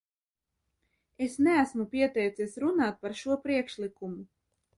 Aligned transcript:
Es 1.25 1.35
neesmu 1.47 1.85
pieteicies 1.91 2.57
runāt 2.65 2.99
par 3.05 3.17
šo 3.21 3.39
priekšlikumu. 3.45 4.21